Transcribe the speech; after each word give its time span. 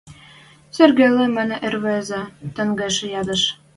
—Серге 0.75 1.07
лӹмӓн 1.15 1.49
ӹрвезӹ 1.67 2.21
тӓнгжӹ 2.55 3.05
ядеш. 3.19 3.43